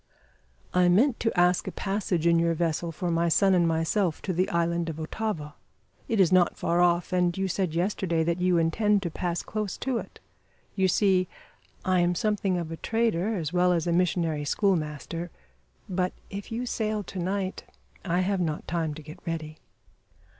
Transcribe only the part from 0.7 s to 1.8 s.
"I meant to ask a